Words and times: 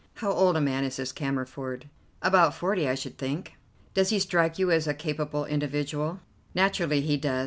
How 0.15 0.31
old 0.31 0.57
a 0.57 0.61
man 0.61 0.83
is 0.83 0.95
this 0.97 1.11
Cammerford?" 1.13 1.83
"About 2.23 2.55
forty, 2.55 2.87
I 2.89 2.95
should 2.95 3.19
think." 3.19 3.53
"Does 3.93 4.09
he 4.09 4.17
strike 4.17 4.57
you 4.57 4.71
as 4.71 4.87
a 4.87 4.95
capable 4.95 5.45
individual?" 5.45 6.21
"Naturally 6.55 7.01
he 7.01 7.17
does. 7.17 7.39